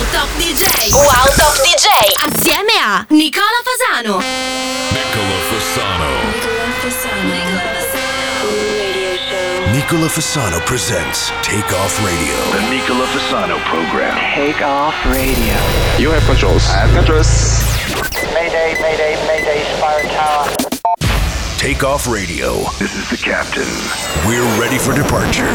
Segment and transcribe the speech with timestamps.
[0.00, 0.64] Wow Top DJ.
[0.96, 1.88] Wow Top DJ.
[2.24, 4.16] Assieme a Nicola Fasano.
[4.96, 6.08] Nicola Fasano.
[6.24, 9.70] Nicola Fasano Radio Show.
[9.72, 12.34] Nicola Fasano presents Take Off Radio.
[12.50, 14.16] The Nicola Fasano program.
[14.34, 15.54] Take off radio.
[15.98, 16.66] You have controls.
[16.70, 17.60] I have controls.
[18.32, 20.48] Mayday, mayday, mayday, Spire Tower.
[21.58, 22.64] Take Off Radio.
[22.78, 23.68] This is the captain.
[24.26, 25.52] We're ready for departure.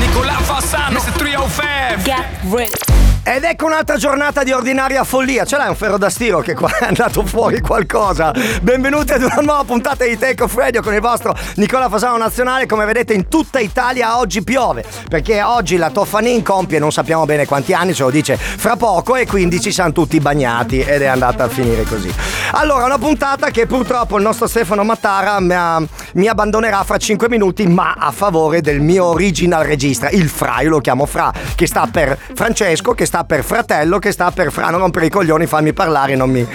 [0.00, 1.12] Nicola Fassano, Mr.
[1.18, 2.06] 305.
[2.06, 3.11] Get ready.
[3.24, 5.44] Ed ecco un'altra giornata di ordinaria follia.
[5.44, 8.34] Ce l'hai un ferro da stiro che qua è andato fuori qualcosa.
[8.60, 12.66] Benvenuti ad una nuova puntata di Take Off Radio con il vostro Nicola Fasano Nazionale.
[12.66, 14.84] Come vedete in tutta Italia oggi piove.
[15.08, 19.14] Perché oggi la Toffanin compie non sappiamo bene quanti anni, ce lo dice fra poco
[19.14, 22.12] e quindi ci siamo tutti bagnati ed è andata a finire così.
[22.54, 27.94] Allora, una puntata che purtroppo il nostro Stefano Mattara mi, abbandonerà fra 5 minuti, ma
[27.96, 32.18] a favore del mio original regista, il Fra, io lo chiamo Fra, che sta per
[32.34, 36.16] Francesco, che sta per fratello, che sta per Fra, non rompere i coglioni, fammi parlare,
[36.16, 36.46] non mi,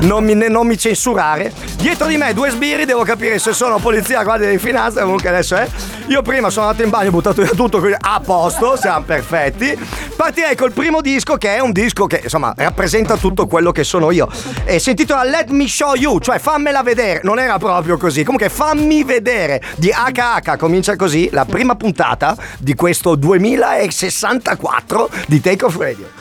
[0.00, 1.52] non mi, non mi censurare.
[1.76, 5.56] Dietro di me due sbirri, devo capire se sono polizia, guardia di finanza, comunque adesso
[5.56, 5.68] è.
[6.06, 9.76] Io prima sono andato in bagno, ho buttato via tutto, quindi a posto, siamo perfetti.
[10.16, 14.10] Partirei col primo disco, che è un disco che insomma rappresenta tutto quello che sono
[14.12, 14.28] io.
[14.64, 17.20] E si intitola Let Me Show You, cioè fammela vedere.
[17.22, 18.22] Non era proprio così.
[18.22, 20.56] Comunque fammi vedere di HH.
[20.56, 26.12] Comincia così la prima puntata di questo 2064 di Take Off Radio.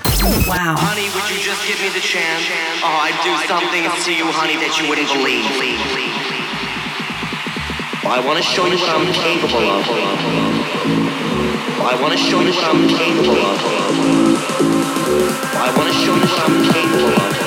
[0.48, 0.76] Wow.
[0.80, 2.48] Honey, would you just give me the chance?
[2.80, 5.44] Oh, I'd do something to you, honey, that you wouldn't believe.
[8.08, 9.84] I want to show you what I'm capable of.
[11.84, 13.60] I want to show you what I'm capable of.
[15.60, 17.45] I want to show you what I'm capable of.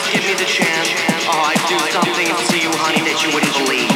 [0.00, 0.88] Just give me the chance?
[1.28, 3.90] Oh, I'd do something to you, honey, that you wouldn't believe.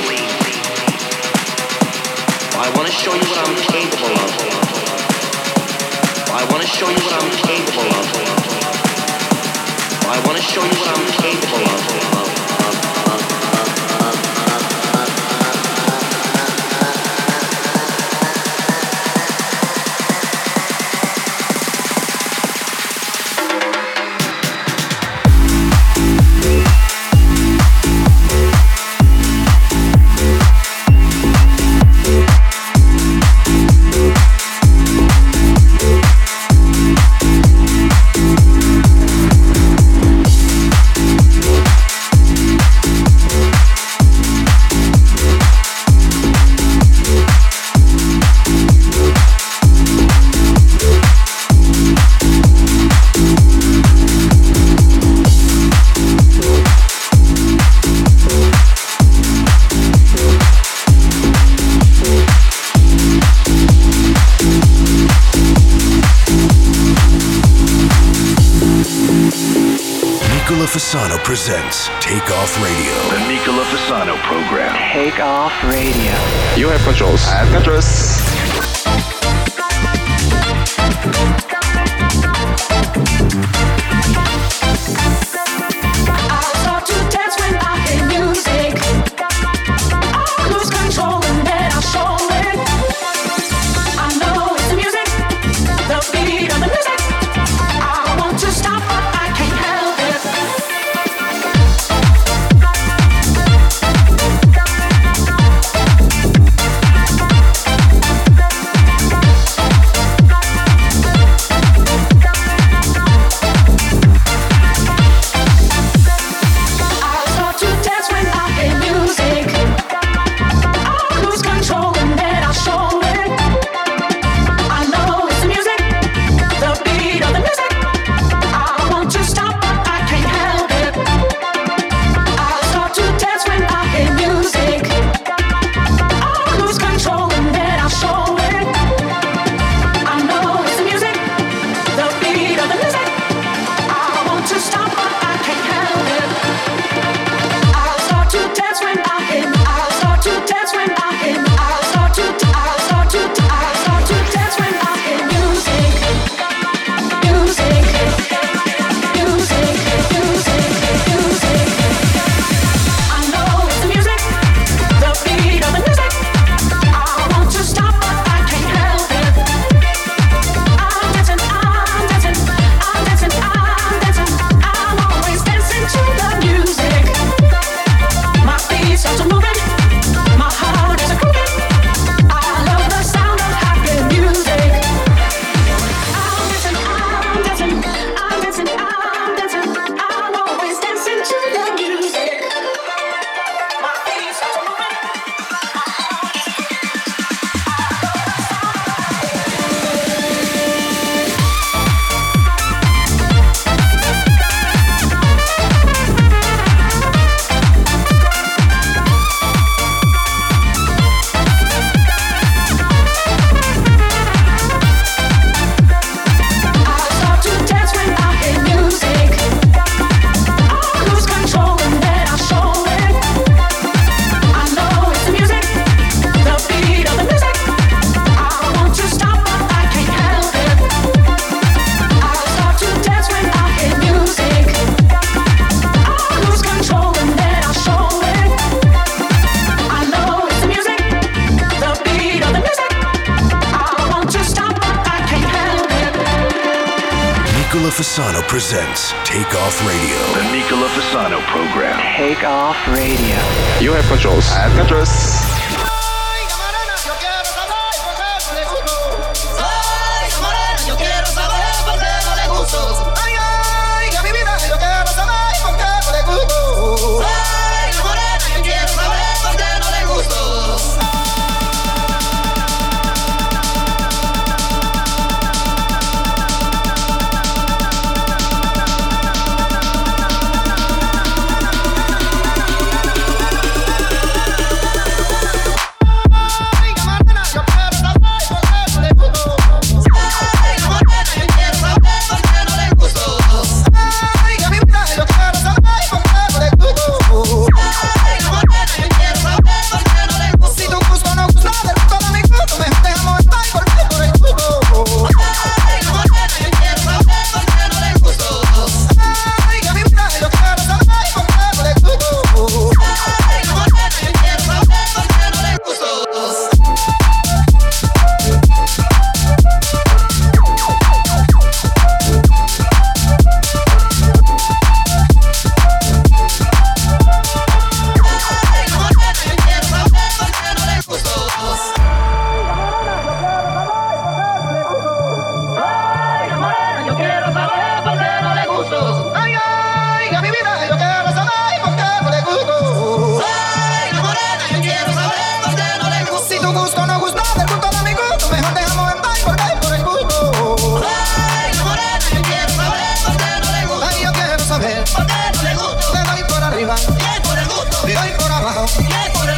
[2.60, 4.30] I want to show you what I'm capable of.
[6.28, 8.06] I want to show you what I'm capable of.
[10.04, 12.13] I want to show you what I'm capable of.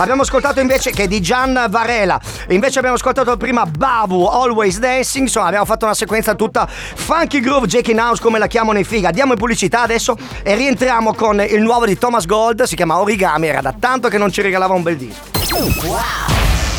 [0.00, 2.20] Abbiamo ascoltato invece che è di Gian Varela.
[2.48, 5.24] Invece abbiamo ascoltato prima Babu Always Dancing.
[5.24, 8.84] Insomma, abbiamo fatto una sequenza tutta funky groove, Jake in house come la chiamano in
[8.84, 9.10] figa.
[9.10, 12.62] Diamo in pubblicità adesso e rientriamo con il nuovo di Thomas Gold.
[12.62, 13.48] Si chiama Origami.
[13.48, 15.56] Era da tanto che non ci regalava un bel disco.
[15.84, 16.37] Wow.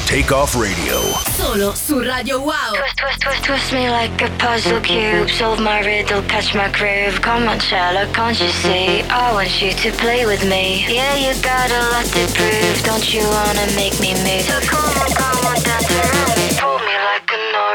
[0.10, 1.00] Takeoff Radio.
[1.38, 2.74] Solo su Radio Wow.
[2.74, 5.30] Twist, twist, twist, twist me like a puzzle cube.
[5.30, 7.22] Solve my riddle, catch my groove.
[7.22, 9.04] Come on, Sherlock, can't you see?
[9.04, 10.84] I want you to play with me.
[10.90, 12.84] Yeah, you got a lot to prove.
[12.84, 14.50] Don't you wanna make me move?
[14.50, 16.58] So come on, come on, dance around me.
[16.58, 17.69] Pull me like a noise.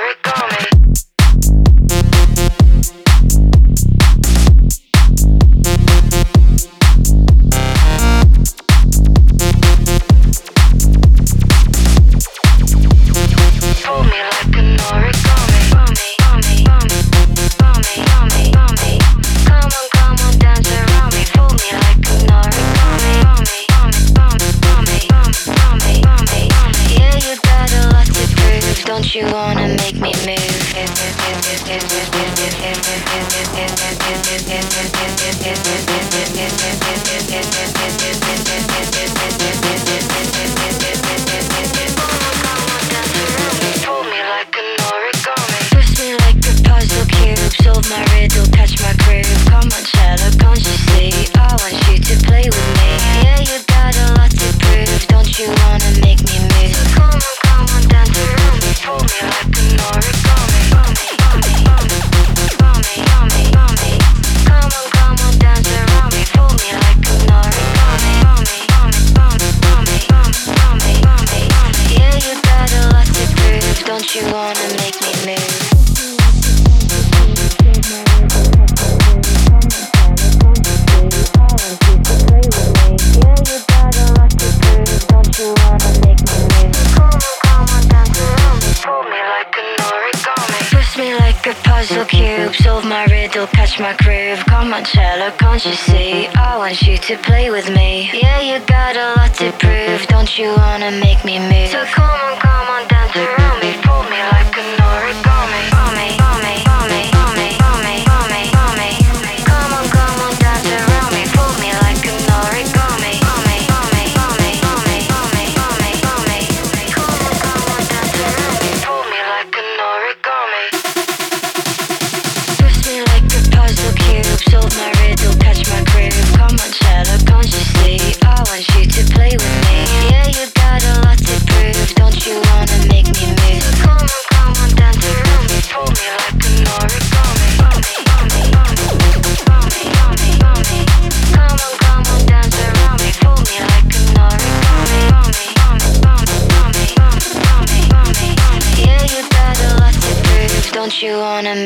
[97.09, 98.09] to play with me.
[98.15, 100.07] Yeah, you got a lot to prove.
[100.07, 101.39] Don't you wanna make me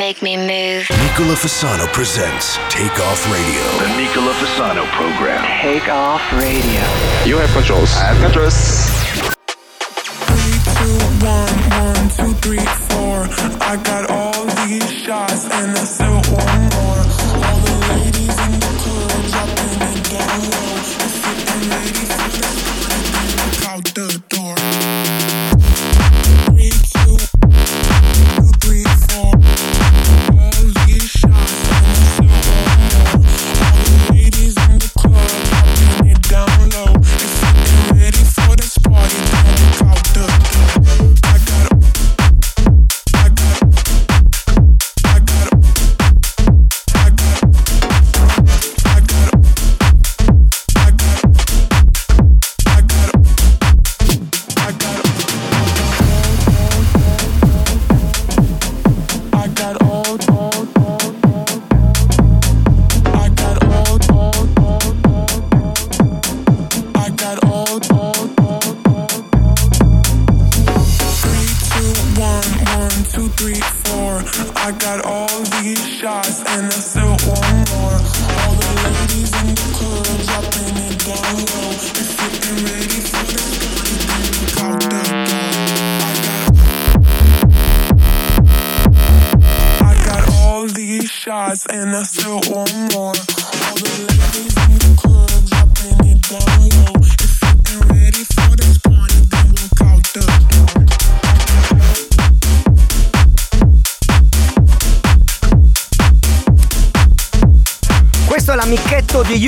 [0.08, 0.88] make me move.
[1.04, 3.62] Nicola Fasano presents Take Off Radio.
[3.84, 5.44] The Nicola Fasano program.
[5.60, 6.82] Take off radio.
[7.28, 7.94] You have controls.
[7.94, 8.56] I have controls.
[11.20, 13.16] One, two, three, four.
[13.60, 16.97] I got all these shots and I still want more.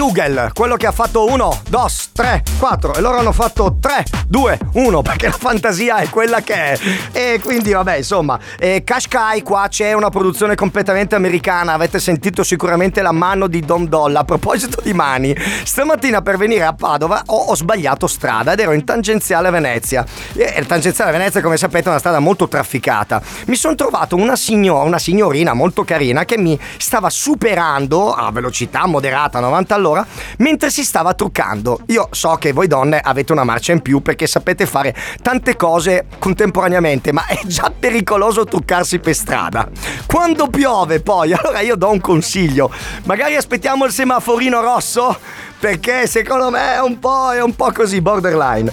[0.00, 4.59] Bugel, quello che ha fatto uno, dos, 3, 4 e loro hanno fatto 3, 2,
[4.75, 6.79] 1 perché la fantasia è quella che è.
[7.12, 13.00] E quindi vabbè, insomma, eh, Qashqai qua c'è una produzione completamente americana, avete sentito sicuramente
[13.00, 14.21] la mano di Dom Dolla.
[14.21, 15.35] A proposito di mani,
[15.65, 20.05] stamattina per venire a Padova ho, ho sbagliato strada ed ero in tangenziale Venezia.
[20.35, 23.23] E il tangenziale Venezia, come sapete, è una strada molto trafficata.
[23.47, 28.87] Mi sono trovato una signora, una signorina molto carina che mi stava superando a velocità
[28.87, 31.81] moderata 90 all'ora mentre si stava truccando.
[31.87, 36.07] Io so che voi donne avete una marcia in più perché sapete fare tante cose
[36.19, 39.69] contemporaneamente, ma è già pericoloso truccarsi per strada.
[40.07, 42.71] Quando piove poi, allora io do un consiglio,
[43.05, 45.19] magari aspettiamo il semaforino rosso
[45.59, 48.73] perché secondo me è un po', è un po' così borderline.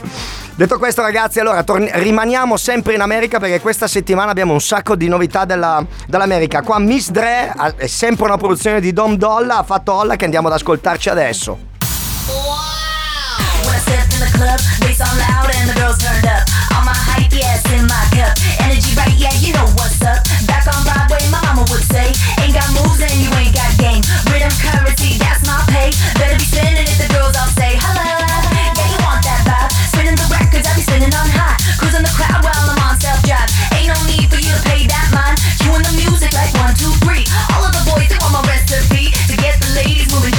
[0.56, 4.96] Detto questo, ragazzi, allora torni- rimaniamo sempre in America perché questa settimana abbiamo un sacco
[4.96, 6.64] di novità della- dall'America.
[6.64, 10.48] Qua Miss Dre è sempre una produzione di Dom Dolla, ha fatto Olla che andiamo
[10.48, 11.77] ad ascoltarci adesso.
[14.38, 16.46] Club, bass on loud and the girls turned up.
[16.78, 18.38] All my hype, yes, in my cup.
[18.62, 20.22] Energy right, yeah, you know what's up.
[20.46, 22.14] Back on Broadway, my mama would say,
[22.46, 24.06] ain't got moves and you ain't got game.
[24.30, 25.90] Rhythm currency, that's my pay.
[26.22, 28.06] Better be spinning if the girls all say hello.
[28.78, 29.74] Yeah, you want that vibe?
[29.90, 31.58] Spinning the records, I be spinning on high.
[31.82, 33.50] Cruising the crowd while I'm on self drive.
[33.74, 35.42] Ain't no need for you to pay that mind.
[35.66, 37.26] Cueing the music like one, two, three.
[37.58, 40.37] All of the boys, they want my recipe to get the ladies moving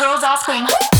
[0.00, 0.99] girls all scream.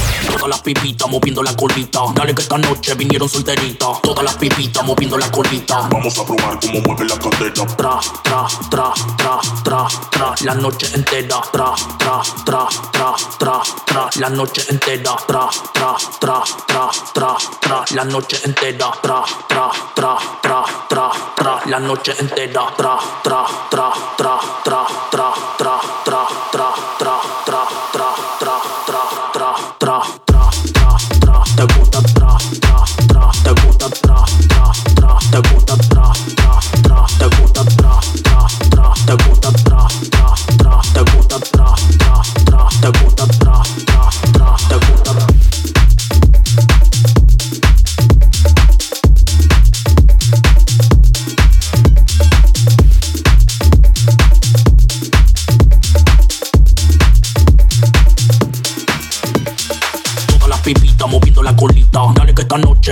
[0.31, 1.99] Todas las pipitas moviendo la colita.
[2.15, 4.01] Dale que esta noche vinieron solteritas.
[4.01, 5.87] Todas las pipitas moviendo la colita.
[5.91, 7.65] Vamos a probar cómo mueve la cadera.
[7.75, 10.33] Tra, tra, tra, tra, tra, tra.
[10.41, 11.41] La noche entera.
[11.51, 14.09] Tra, tra, tra, tra, tra, tra.
[14.19, 15.15] La noche entera.
[15.27, 17.83] Tra, tra, tra, tra, tra, tra.
[17.91, 18.89] La noche entera.
[19.01, 21.61] Tra, tra, tra, tra, tra, tra.
[21.65, 22.71] La noche entera.
[22.75, 26.10] Tra, tra, tra, tra, tra, tra, tra, tra.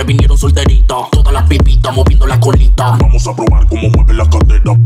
[0.04, 1.10] Vinieron solteritas.
[1.10, 2.96] Todas las pipitas moviendo la colita.
[3.00, 4.76] Vamos a probar cómo mueve la cadera.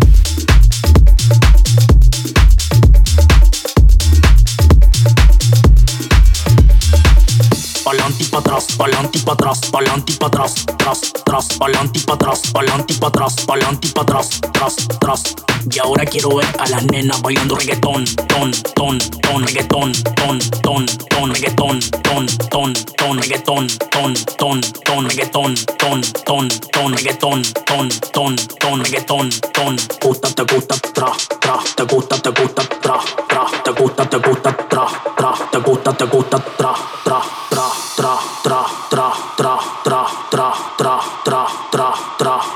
[8.94, 12.92] pa'lante y pa' atrás, pa'lante y pa' atrás, tras, tras, pa'lante y pa' atrás, pa'lante
[12.92, 15.34] y pa' atrás, pa'lante y pa' atrás, tras, tras.
[15.70, 20.86] Y ahora quiero ver a las nenas bailando reggaetón, ton, ton, ton, reggaetón, ton, ton,
[21.08, 27.88] ton, reggaetón, ton, ton, ton, reggaetón, ton, ton, ton, reggaetón, ton, ton, ton, reggaetón, ton,
[28.12, 29.76] ton, ton, reggaetón, ton.
[30.02, 34.52] Gusta, te gusta, tra, tra, te gusta, te gusta, tra, tra, te gusta, te gusta,
[34.68, 38.93] tra, tra, te gusta, te gusta, tra, tra, tra, tra, tra.
[38.94, 41.90] Tra, tra, tra, tra, tra, tra, tra,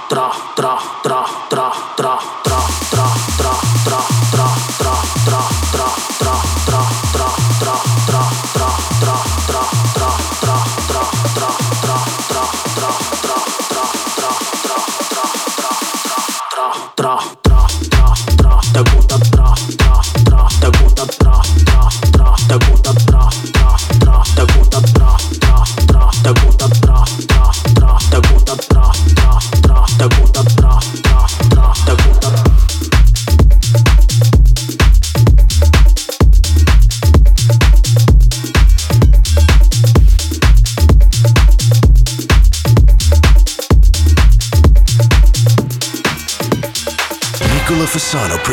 [0.06, 2.18] tra, tra, tra, tra,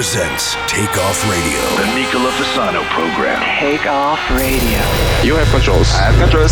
[0.06, 1.60] presents Take Off Radio.
[1.82, 3.41] The Nicola Fasano program.
[3.60, 4.80] Take off radio.
[5.26, 5.89] You have controls.
[5.96, 6.52] I have controls.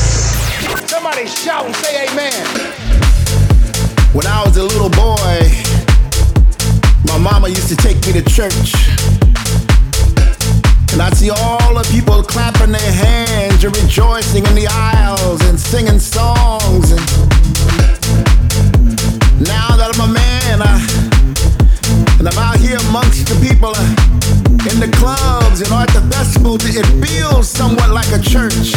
[0.89, 2.34] Somebody shout and say amen.
[4.12, 5.54] When I was a little boy,
[7.06, 8.74] my mama used to take me to church.
[10.92, 15.60] And I'd see all the people clapping their hands and rejoicing in the aisles and
[15.60, 16.92] singing songs.
[16.92, 17.33] And
[22.94, 23.74] amongst the people
[24.70, 28.70] in the clubs and at the festivals, it feels somewhat like a church.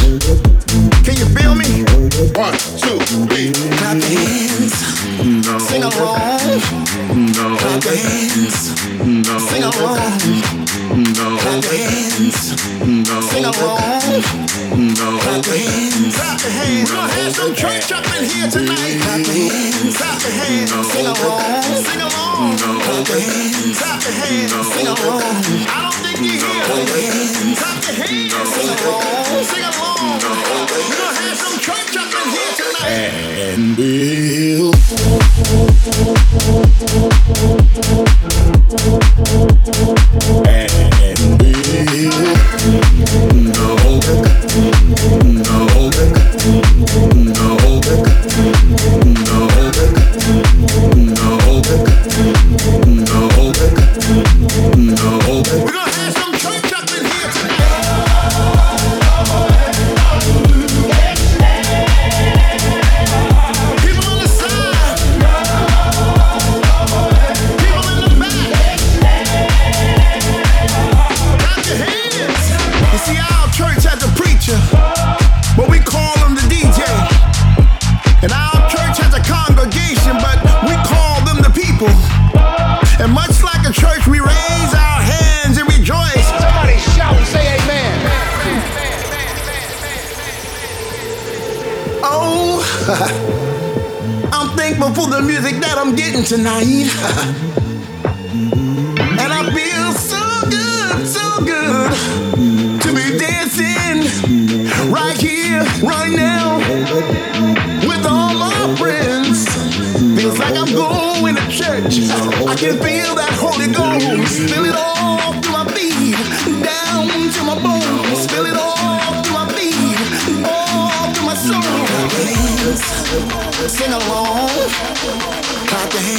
[1.05, 1.85] Can you feel me?
[2.33, 2.97] One, two,
[3.29, 3.53] three.
[3.77, 4.73] Clap your hands.
[5.21, 5.61] No.
[5.61, 6.41] Sing along.
[7.13, 7.61] No.
[7.61, 8.73] Clap your hands.
[9.05, 9.37] No.
[9.37, 10.09] Sing along.
[11.13, 11.37] No.
[11.37, 12.57] Clap your hands.
[12.81, 13.21] No.
[13.21, 14.17] Sing along.
[14.97, 15.09] No.
[15.21, 16.17] Clap your hands.
[16.17, 16.89] Clap your hands.
[16.89, 18.97] We're gonna have some church up in here tonight.
[18.97, 19.93] Clap your hands.
[19.93, 20.73] Clap your hands.
[20.89, 21.85] Sing along.
[21.85, 22.57] Sing along.
[22.57, 23.56] Clap your hands.
[23.75, 24.53] Clap your hands.
[24.53, 24.65] Clap.
[24.65, 25.23] Sing along.
[29.45, 30.21] Sing along.
[30.23, 31.59] We're gonna have some
[32.31, 32.87] here tonight.
[33.51, 34.73] And we'll.
[40.47, 40.66] And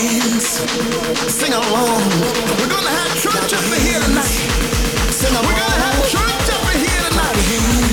[0.08, 0.48] hands,
[1.32, 2.02] sing along.
[2.60, 4.40] We're gonna have church up here tonight.
[5.12, 5.46] Sing along.
[5.46, 7.87] We're gonna have church up here tonight.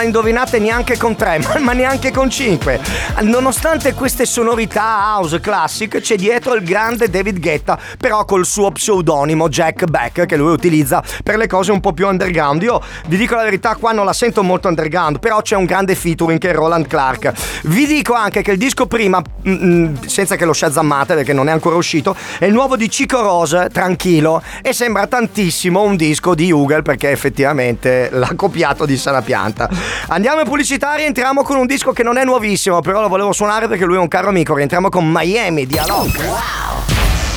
[0.00, 2.80] La indovinate neanche con 3, ma, ma neanche con 5.
[3.22, 9.48] Nonostante queste sonorità house classic, c'è dietro il grande David Guetta, però col suo pseudonimo
[9.48, 12.62] Jack Beck, che lui utilizza per le cose un po' più underground.
[12.62, 15.94] Io vi dico la verità, qua non la sento molto underground, però c'è un grande
[15.94, 17.32] featuring che è Roland Clark.
[17.64, 21.48] Vi dico anche che il disco prima, mm, mm, senza che lo shazammate perché non
[21.48, 26.34] è ancora uscito, è il nuovo di Chico Rose, Tranquillo, e sembra tantissimo un disco
[26.34, 29.68] di Google perché effettivamente l'ha copiato di sana pianta.
[30.08, 33.68] Andiamo in pubblicitari, entriamo con un disco che non è nuovissimo, però lo volevo suonare
[33.68, 34.54] perché lui è un caro amico.
[34.54, 36.18] Rientriamo con Miami di Alok.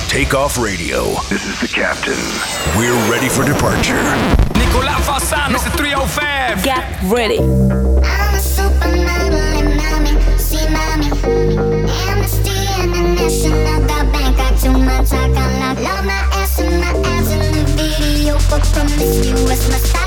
[0.07, 1.19] Take off radio.
[1.27, 2.13] This is the captain.
[2.77, 3.99] We're ready for departure.
[4.53, 5.71] Nicola Fasano, Mr.
[5.75, 6.61] 305.
[6.61, 7.39] Get ready.
[7.39, 11.09] I'm a supermodel in Miami, see mommy.
[12.09, 15.81] Amnesty International, got bank, got too much, I got locked.
[15.81, 19.67] Love my ass and my abs in the video, but promiscuous.
[19.67, 20.02] My style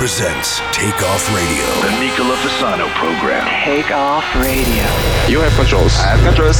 [0.00, 1.66] presents Take Off Radio.
[1.82, 3.46] The Nicola Fasano program.
[3.66, 4.86] Take off radio.
[5.28, 5.94] You have controls.
[5.98, 6.58] I have controls.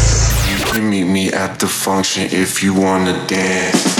[0.51, 4.00] You can meet me at the function if you wanna dance.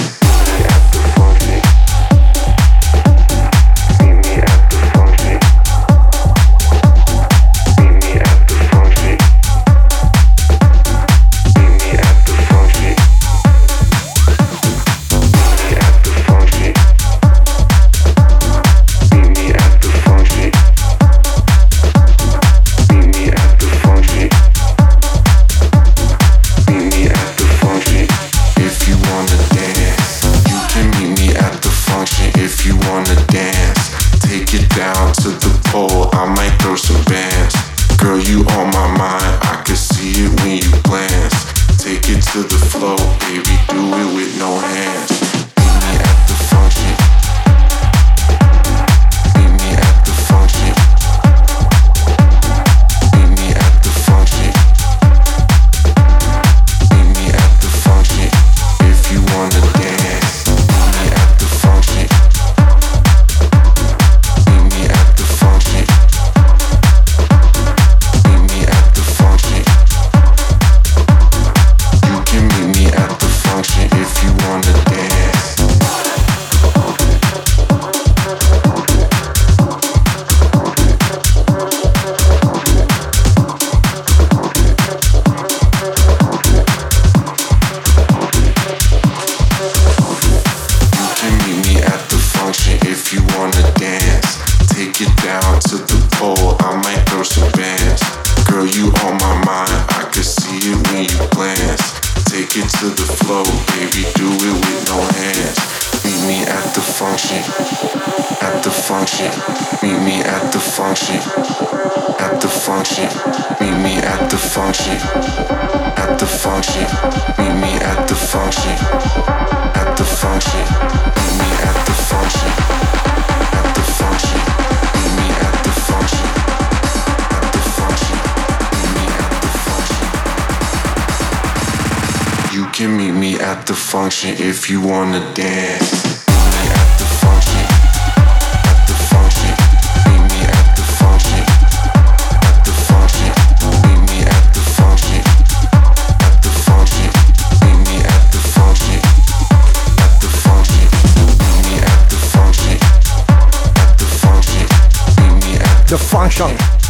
[156.29, 156.80] Function.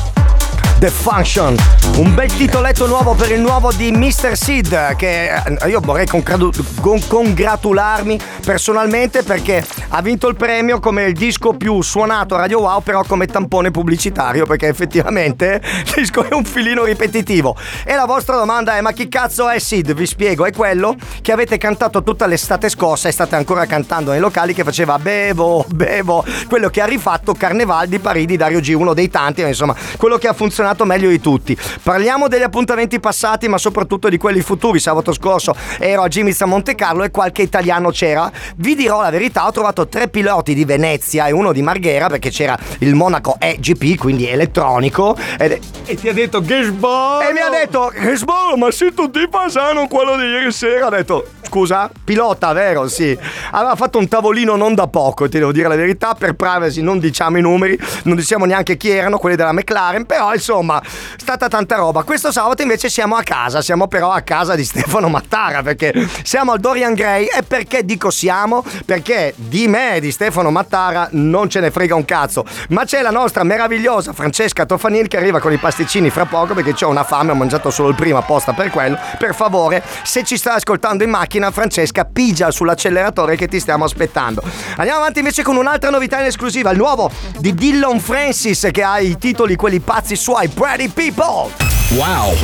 [0.82, 1.56] The Function,
[1.98, 4.36] un bel titoletto nuovo per il nuovo di Mr.
[4.36, 11.54] Sid che eh, io vorrei congratularmi personalmente perché ha vinto il premio come il disco
[11.54, 16.46] più suonato a Radio Wow però come tampone pubblicitario perché effettivamente il disco è un
[16.46, 19.94] filino ripetitivo e la vostra domanda è ma chi cazzo è Sid?
[19.94, 24.20] Vi spiego, è quello che avete cantato tutta l'estate scorsa e state ancora cantando nei
[24.20, 28.96] locali che faceva bevo, bevo, quello che ha rifatto Carneval di Parigi Dario G, uno
[28.96, 31.58] dei tanti, ma insomma quello che ha funzionato meglio di tutti.
[31.84, 34.80] Parliamo degli appuntamenti passati, ma soprattutto di quelli futuri.
[34.80, 38.32] Sabato scorso ero a Gimiz a Monte Carlo e qualche italiano c'era.
[38.56, 42.30] Vi dirò la verità, ho trovato tre piloti di Venezia e uno di Marghera perché
[42.30, 45.16] c'era il Monaco EGP, quindi elettronico.
[45.38, 47.30] ed- e ti ha detto che sbaglio!
[47.30, 50.88] E mi ha detto che sbaglio, ma sei tutti Fasano quello di ieri sera.
[50.88, 52.88] Ha detto scusa, pilota, vero?
[52.88, 53.18] Sì.
[53.52, 56.98] Aveva fatto un tavolino non da poco, ti devo dire la verità, per privacy non
[56.98, 60.86] diciamo i numeri, non diciamo neanche chi erano, quelli della McLaren, però insomma, è
[61.18, 62.04] stata tanta roba.
[62.04, 66.54] Questo sabato invece siamo a casa, siamo però a casa di Stefano Mattara, perché siamo
[66.54, 68.64] al Dorian Gray e perché dico siamo?
[68.86, 73.12] Perché di me, di Stefano Mattara, non ce ne frega un cazzo, ma c'è la
[73.12, 77.32] nostra meravigliosa Francesca Tofanil che arriva con i pasticcini fra poco perché ho una fame,
[77.32, 78.98] ho mangiato solo il primo apposta per quello.
[79.18, 84.44] Per favore, se ci stai ascoltando in macchina, Francesca, pigia sull'acceleratore che ti stiamo aspettando.
[84.76, 89.00] Andiamo avanti invece con un'altra novità in esclusiva, il nuovo di Dillon Francis che ha
[89.00, 91.50] i titoli quelli pazzi suoi, Pretty People.
[91.96, 92.36] Wow.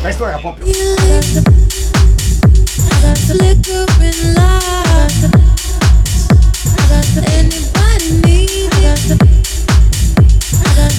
[0.00, 0.66] Questo era proprio?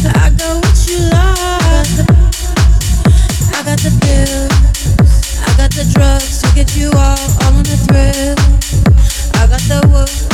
[0.03, 2.05] I got what you like.
[3.53, 4.80] I got the pills.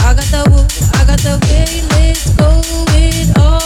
[0.08, 2.62] I got the wood, I got the way, let's go
[2.96, 3.57] it all.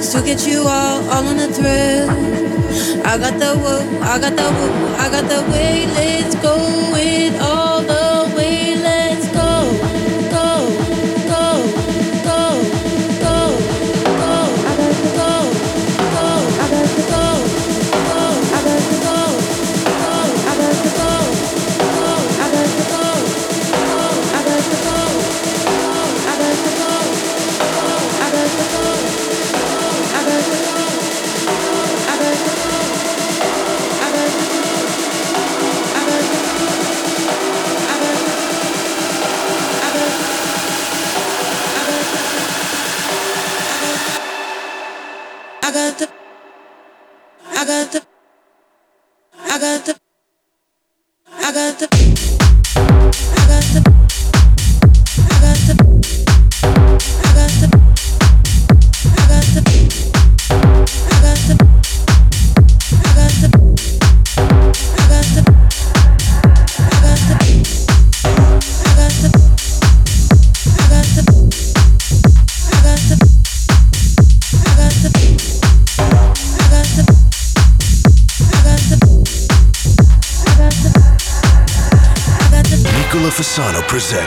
[0.00, 2.08] Drugs to get you all, all on the thrill.
[3.04, 5.86] I got the whoop, I got the whoop, I got the way.
[5.86, 6.56] Let's go
[6.92, 7.99] with all the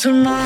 [0.00, 0.39] tonight.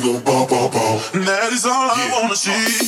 [0.00, 1.00] body go.
[1.14, 2.85] And that is all I wanna see.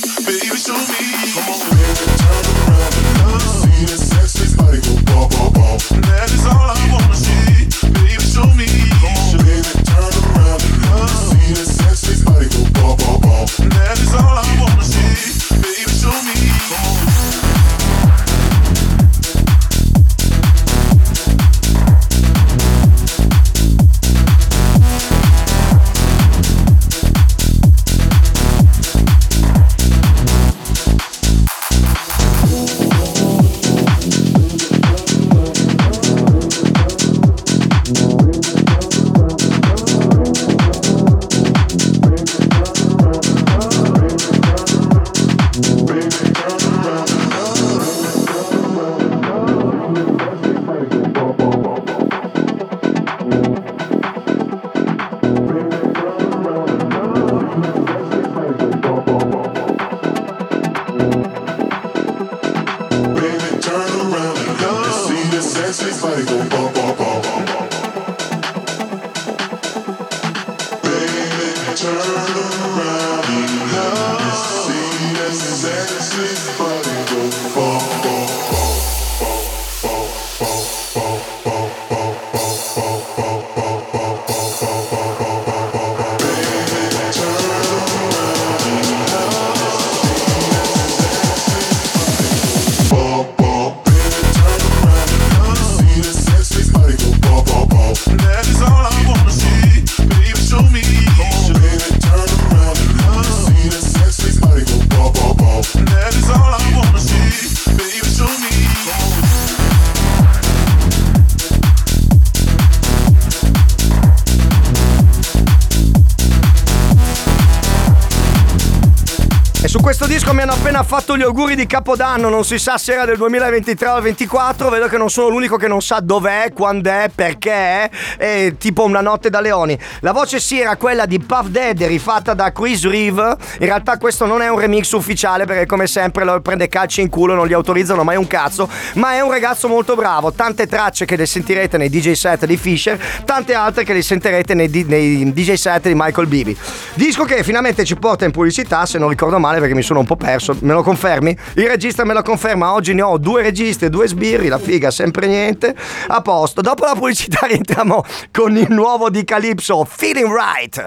[119.69, 122.93] Su questo disco mi hanno appena fatto gli auguri di Capodanno, non si sa se
[122.93, 126.51] era del 2023 o del 24, vedo che non sono l'unico che non sa dov'è,
[126.53, 129.77] quando è, perché è, è tipo una notte da leoni.
[129.99, 134.25] La voce sì era quella di Puff Daddy rifatta da Chris Reeve, in realtà questo
[134.25, 137.53] non è un remix ufficiale perché come sempre lo prende calci in culo, non gli
[137.53, 141.77] autorizzano mai un cazzo, ma è un ragazzo molto bravo, tante tracce che le sentirete
[141.77, 145.93] nei DJ set di Fisher, tante altre che le sentirete nei, nei DJ set di
[145.93, 146.57] Michael Bibi.
[146.95, 150.05] Disco che finalmente ci porta in pubblicità, se non ricordo male perché mi sono un
[150.05, 151.37] po' perso, me lo confermi?
[151.55, 154.91] Il regista me lo conferma, oggi ne ho due registi e due sbirri, la figa
[154.91, 155.75] sempre niente,
[156.07, 156.61] a posto.
[156.61, 160.85] Dopo la pubblicità rientriamo con il nuovo di Calypso, Feeling Right.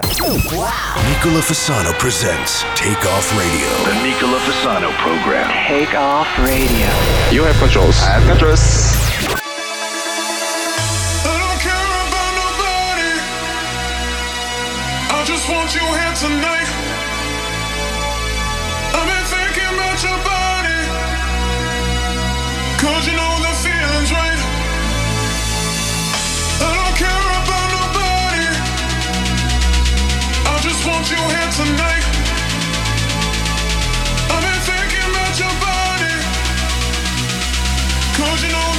[1.07, 3.67] Nicola Fasano presents Take Off Radio.
[3.83, 5.49] The Nicola Fasano program.
[5.67, 6.87] Take off radio.
[7.31, 8.01] You have controls.
[8.01, 9.02] I have controls.
[38.23, 38.72] Closing all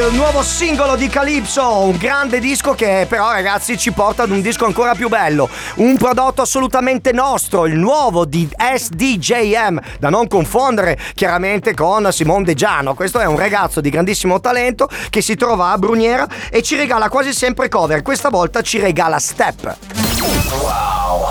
[0.00, 4.40] Il nuovo singolo di Calypso, un grande disco che però ragazzi ci porta ad un
[4.40, 5.46] disco ancora più bello,
[5.76, 12.54] un prodotto assolutamente nostro, il nuovo di SDJM, da non confondere chiaramente con Simone De
[12.54, 16.76] Giano, questo è un ragazzo di grandissimo talento che si trova a Bruniera e ci
[16.76, 19.76] regala quasi sempre cover, questa volta ci regala Step.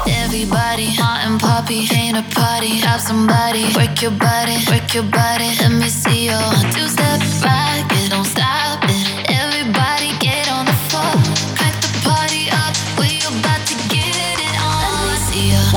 [0.05, 2.79] Everybody hot and poppy, ain't a party.
[2.79, 5.49] Have somebody work your body, work your body.
[5.59, 6.37] Let me see you
[6.71, 7.89] two step back,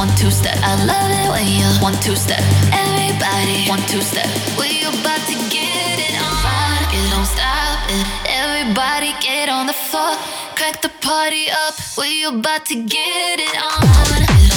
[0.02, 0.58] one two step.
[0.64, 2.42] I love it when you one two step.
[2.74, 4.26] Everybody one two step.
[4.58, 6.82] We about to get it on.
[6.90, 8.04] It don't stop it.
[8.26, 10.16] Everybody get on the floor,
[10.56, 11.74] crack the party up.
[11.96, 14.51] We about to get it on.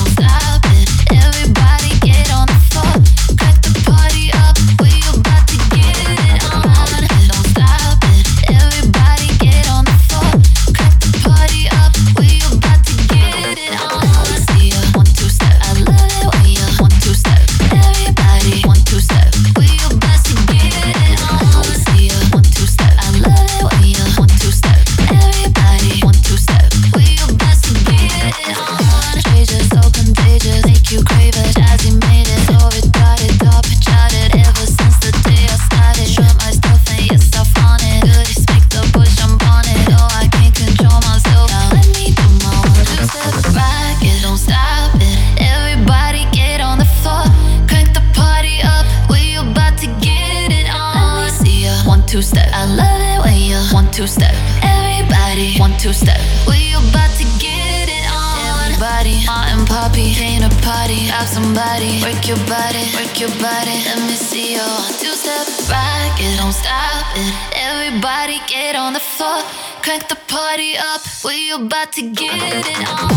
[62.25, 63.83] Work your body, work your body.
[63.85, 64.67] Let me see you
[64.99, 66.19] two step back.
[66.19, 67.33] It don't stop it.
[67.53, 69.43] Everybody get on the floor,
[69.83, 73.09] Crank the party up, we about to get it on.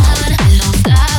[0.51, 1.18] We don't stop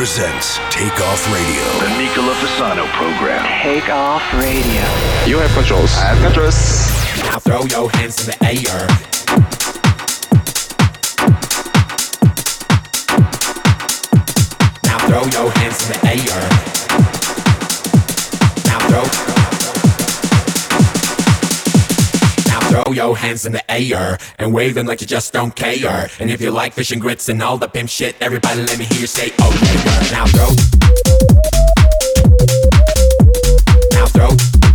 [0.00, 1.62] presents Take Off Radio.
[1.78, 3.44] The Nicola Fasano program.
[3.62, 4.80] Take off radio.
[5.26, 5.92] You have controls.
[5.98, 6.56] I have controls.
[7.22, 8.88] Now throw your hands in the air.
[14.84, 16.48] Now throw your hands in the air.
[18.64, 19.59] Now throw.
[22.70, 26.08] Throw your hands in the air and wave them like you just don't care.
[26.20, 28.84] And if you like fish and grits and all the pimp shit, everybody let me
[28.84, 30.10] hear you say, oh yeah.
[30.12, 30.50] Now throw.
[33.92, 34.69] Now throw.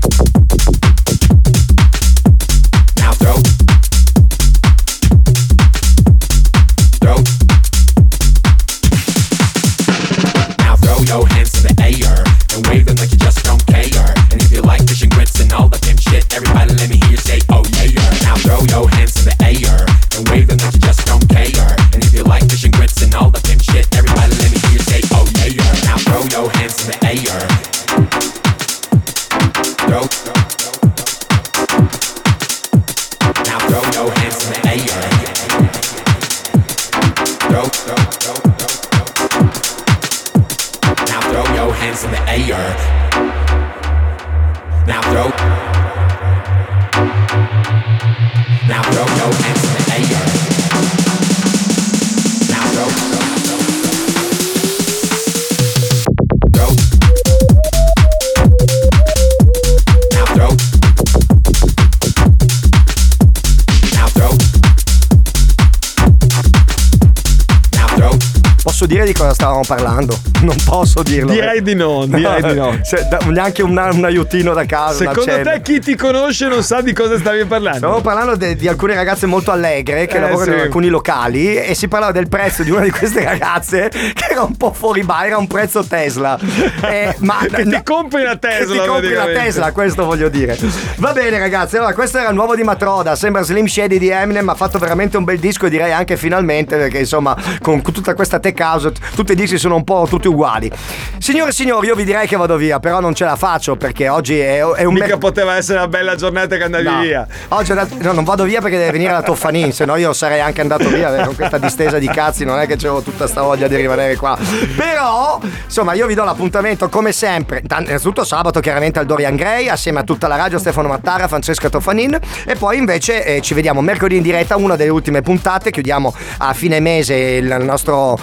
[68.85, 70.15] Posso dire di cosa stavamo parlando?
[70.41, 71.31] Non posso dirlo.
[71.31, 72.77] Direi di no, direi di no.
[72.85, 74.97] Se- da- neanche un, un aiutino da casa.
[75.11, 77.77] Secondo te chi ti conosce non sa di cosa stavi parlando?
[77.79, 80.65] Stavamo parlando de- di alcune ragazze molto allegre che Eh, lavorano in sì.
[80.65, 84.55] alcuni locali e si parlava del prezzo di una di queste ragazze che era un
[84.55, 86.37] po' fuori bar, era un prezzo Tesla.
[86.85, 89.25] Eh, ma Che ti compri una che Tesla, ti compri la.
[89.25, 90.55] Tesla, questo voglio dire.
[90.97, 91.77] Va bene, ragazzi.
[91.77, 93.15] Allora, questo era il nuovo di Matroda.
[93.15, 94.47] Sembra Slim Shady di Eminem.
[94.49, 98.59] Ha fatto veramente un bel disco, direi anche finalmente, perché insomma, con tutta questa tech
[98.75, 100.71] house, tutti i dischi sono un po' tutti uguali.
[101.17, 104.07] Signore e signori, io vi direi che vado via, però non ce la faccio perché
[104.09, 106.99] oggi è, è un Mica merc- poteva essere una bella giornata che andavi No.
[107.01, 107.27] via.
[107.49, 110.39] Oggi detto- no, non vado via perché deve venire la Toffanin, se no io sarei
[110.41, 113.41] anche andato via eh, con questa distesa di cazzi, non è che avevo tutta sta
[113.41, 114.37] voglia di rimanere qua.
[114.75, 117.63] Però, insomma, io vi do l'appuntamento come sempre.
[117.67, 122.17] Innanzitutto sabato chiaramente al Dorian Gray assieme a tutta la radio Stefano Mattara, Francesca Toffanin
[122.45, 126.53] e poi invece eh, ci vediamo mercoledì in diretta, una delle ultime puntate, chiudiamo a
[126.53, 128.17] fine mese il nostro,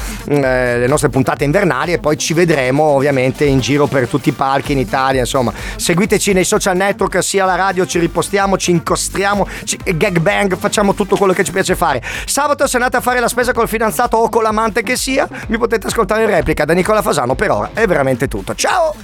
[0.44, 4.32] eh, le nostre puntate invernali e poi ci vedremo ovviamente in giro per tutti i
[4.32, 5.52] parchi in Italia, insomma.
[5.76, 10.94] Seguiteci nei social network, sia la radio, ci ripostiamo, ci incostriamo, ci, gag bang, facciamo
[10.94, 12.02] tutto quello che ci piace fare.
[12.26, 15.58] Sabato se andate a fare la spesa col fidanzato o con l'amante che sia, mi
[15.58, 17.34] potete ascoltare in replica da Nicola Fasano.
[17.34, 18.54] Per ora è veramente tutto.
[18.54, 18.94] Ciao!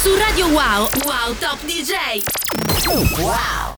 [0.00, 2.22] Su Radio Wow, Wow Top DJ.
[3.20, 3.74] Wow.